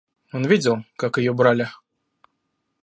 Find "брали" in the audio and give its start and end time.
1.31-1.69